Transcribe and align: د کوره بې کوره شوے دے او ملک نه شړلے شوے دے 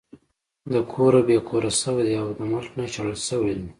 د 0.73 0.75
کوره 0.91 1.21
بې 1.27 1.37
کوره 1.47 1.71
شوے 1.81 2.03
دے 2.07 2.13
او 2.21 2.27
ملک 2.51 2.71
نه 2.77 2.85
شړلے 2.93 3.17
شوے 3.27 3.53
دے 3.59 3.65